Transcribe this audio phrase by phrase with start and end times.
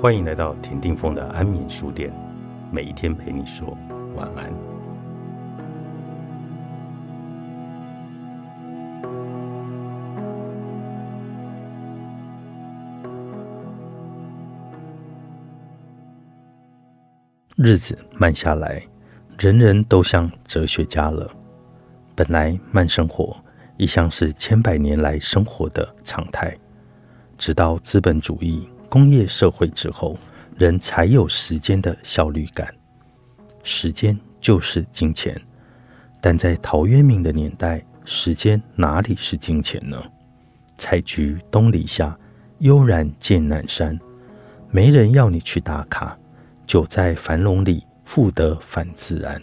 [0.00, 2.10] 欢迎来到田定峰的安眠书店，
[2.72, 3.76] 每一天陪你说
[4.16, 4.50] 晚安。
[17.58, 18.82] 日子慢下来，
[19.38, 21.30] 人人都像哲学家了。
[22.14, 23.36] 本来慢生活
[23.76, 26.56] 一向是千百年来生活的常态，
[27.36, 28.66] 直到资本主义。
[28.90, 30.18] 工业社会之后，
[30.58, 32.74] 人才有时间的效率感。
[33.62, 35.40] 时间就是金钱，
[36.20, 39.96] 但在陶渊明的年代，时间哪里是金钱呢？
[40.76, 42.18] 采菊东篱下，
[42.58, 43.96] 悠然见南山。
[44.72, 46.18] 没人要你去打卡，
[46.66, 49.40] 久在樊笼里，复得返自然。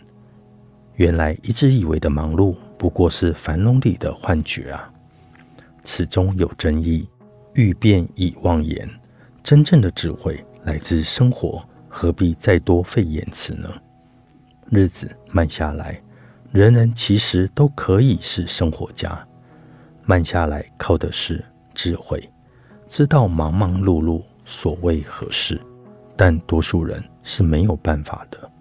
[0.96, 4.92] 原来一直以为的忙碌，不过是樊笼里的幻觉啊！
[5.84, 7.08] 此中有争议，
[7.54, 8.90] 欲辨已忘言。
[9.48, 13.70] 真正的智慧来自生活，何必再多费言辞呢？
[14.70, 16.04] 日子慢下来，
[16.52, 19.26] 人人其实都可以是生活家。
[20.04, 21.42] 慢下来靠的是
[21.74, 22.30] 智慧，
[22.90, 25.58] 知道忙忙碌碌所谓何事。
[26.18, 28.52] 但多数人是没有办法的。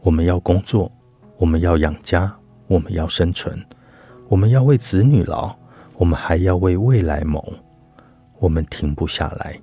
[0.00, 0.90] 我们要工作，
[1.36, 2.34] 我们要养家，
[2.66, 3.62] 我们要生存，
[4.30, 5.54] 我们要为子女劳，
[5.98, 7.52] 我们还要为未来谋。
[8.38, 9.60] 我们停不下来。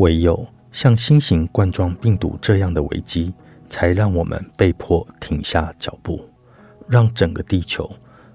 [0.00, 3.34] 唯有像新型冠状病毒这样的危机，
[3.68, 6.26] 才让我们被迫停下脚步，
[6.88, 7.88] 让整个地球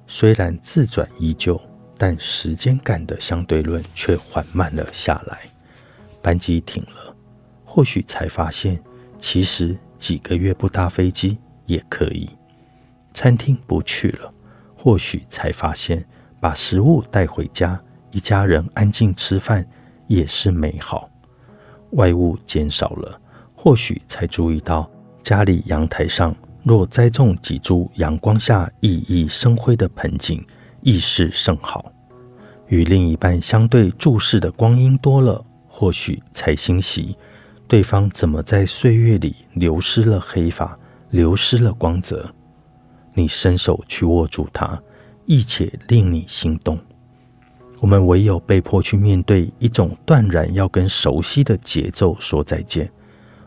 [0.06, 1.60] 虽然自转依旧，
[1.98, 5.40] 但时间感的相对论却缓慢了下来。
[6.22, 7.16] 班机停了，
[7.66, 8.80] 或许才发现，
[9.18, 12.30] 其实几个月不搭飞机也可以。
[13.12, 14.32] 餐厅不去了，
[14.78, 16.06] 或许才发现，
[16.40, 19.68] 把食物带回家，一家人安静吃饭
[20.06, 21.10] 也是美好。
[21.96, 23.20] 外物减少了，
[23.56, 24.90] 或许才注意到
[25.24, 30.46] 家里阳台上若栽种几株阳光下熠熠生辉的盆景，
[30.82, 31.92] 亦是甚好。
[32.68, 37.16] 与另一半相对注视的光阴多了，或许才欣喜
[37.68, 40.78] 对方怎么在岁月里流失了黑发，
[41.12, 42.28] 流失了光泽。
[43.14, 44.82] 你伸手去握住它，
[45.26, 46.78] 亦且令你心动。
[47.82, 52.90] 我们唯有被迫去面对一种断然要跟熟悉的节奏说再见，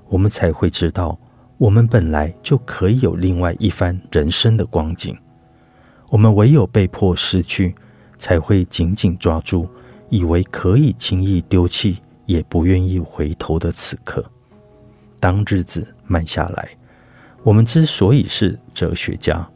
[0.08, 1.18] 我们才会知道，
[1.56, 5.16] 我们本来就可以有另外一番人生的光景。
[6.10, 7.74] 我们唯有被迫失去，
[8.16, 9.68] 才会紧紧抓住，
[10.08, 14.24] 以为可以轻易丢弃，也不愿意回头的此刻。
[15.18, 16.68] 当日子慢下来，
[17.42, 19.46] 我们之所以是哲学家，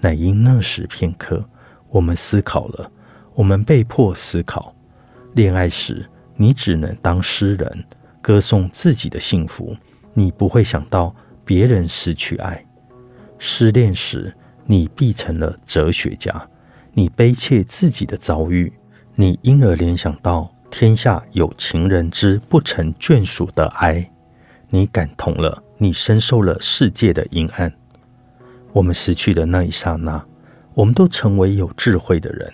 [0.00, 1.44] 乃因那时片刻，
[1.90, 2.90] 我们思考了。
[3.40, 4.74] 我们被迫思考：
[5.32, 6.06] 恋爱时，
[6.36, 7.84] 你只能当诗人，
[8.20, 9.74] 歌颂自己的幸福；
[10.12, 12.62] 你不会想到别人失去爱。
[13.38, 14.30] 失恋时，
[14.66, 16.46] 你必成了哲学家，
[16.92, 18.70] 你悲切自己的遭遇，
[19.14, 24.06] 你因而联想到天下有情人之不成眷属的哀，
[24.68, 27.72] 你感同了，你深受了世界的阴暗。
[28.74, 30.22] 我们失去的那一刹那，
[30.74, 32.52] 我们都成为有智慧的人。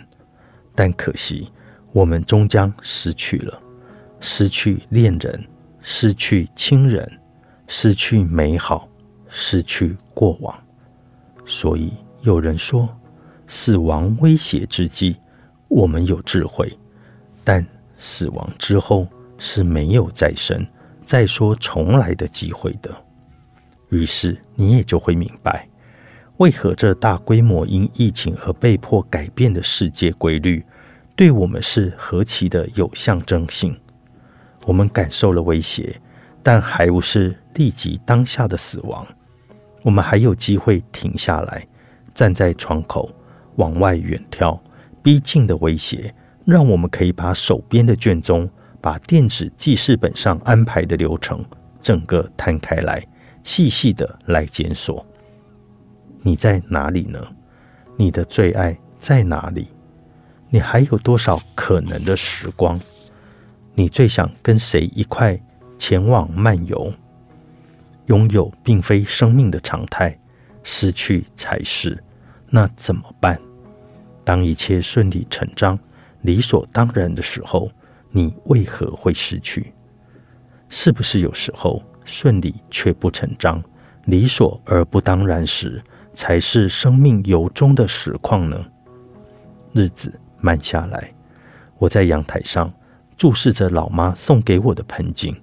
[0.76, 1.50] 但可惜，
[1.92, 3.60] 我们终将失去了，
[4.20, 5.42] 失去恋人，
[5.80, 7.10] 失去亲人，
[7.66, 8.86] 失去美好，
[9.28, 10.54] 失去过往。
[11.46, 12.88] 所以有人说，
[13.46, 15.16] 死亡威胁之际，
[15.68, 16.68] 我们有智慧；
[17.42, 17.66] 但
[17.96, 19.08] 死亡之后
[19.38, 20.64] 是没有再生、
[21.04, 22.94] 再说重来的机会的。
[23.88, 25.66] 于是你也就会明白。
[26.38, 30.62] 为何这大规模因疫情而被迫改变的世界规律，
[31.14, 33.74] 对我们是何其的有象征性？
[34.66, 35.98] 我们感受了威胁，
[36.42, 39.06] 但还不是立即当下的死亡。
[39.82, 41.66] 我们还有机会停下来，
[42.12, 43.10] 站在窗口
[43.54, 44.58] 往外远眺，
[45.02, 46.14] 逼近的威胁，
[46.44, 48.50] 让我们可以把手边的卷宗，
[48.82, 51.42] 把电子记事本上安排的流程，
[51.80, 53.02] 整个摊开来，
[53.42, 55.06] 细细的来检索。
[56.26, 57.24] 你在哪里呢？
[57.96, 59.68] 你的最爱在哪里？
[60.50, 62.80] 你还有多少可能的时光？
[63.76, 65.40] 你最想跟谁一块
[65.78, 66.92] 前往漫游？
[68.06, 70.18] 拥有并非生命的常态，
[70.64, 71.96] 失去才是。
[72.50, 73.40] 那怎么办？
[74.24, 75.78] 当一切顺理成章、
[76.22, 77.70] 理所当然的时候，
[78.10, 79.72] 你为何会失去？
[80.68, 83.62] 是不是有时候顺理却不成章，
[84.06, 85.80] 理所而不当然时？
[86.16, 88.58] 才是生命由衷的实况呢。
[89.72, 91.12] 日子慢下来，
[91.78, 92.72] 我在阳台上
[93.18, 95.36] 注视着老妈送给我的盆景。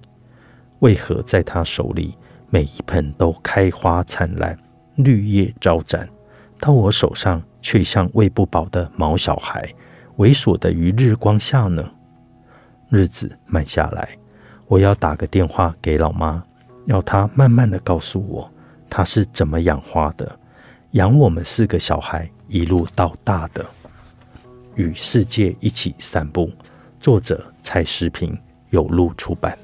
[0.80, 2.18] 为何在她手里
[2.50, 4.58] 每一盆都开花灿烂，
[4.96, 6.08] 绿叶招展，
[6.58, 9.72] 到我手上却像喂不饱的毛小孩，
[10.16, 11.88] 猥琐的于日光下呢？
[12.90, 14.08] 日子慢下来，
[14.66, 16.42] 我要打个电话给老妈，
[16.86, 18.50] 要她慢慢的告诉我，
[18.90, 20.38] 她是怎么养花的，
[20.94, 23.66] 养我们四个小孩一路到大的。
[24.76, 26.48] 与世界一起散步。
[27.00, 28.36] 作者：蔡时平，
[28.70, 29.58] 有路出版。